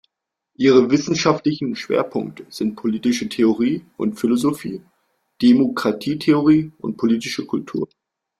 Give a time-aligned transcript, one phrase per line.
[0.55, 4.81] Ihre wissenschaftlichen Schwerpunkte sind politische Theorie und Philosophie,
[5.43, 7.87] Demokratietheorie und Politische Kultur.